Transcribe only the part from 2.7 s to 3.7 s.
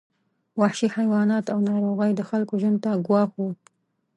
ته ګواښ وو.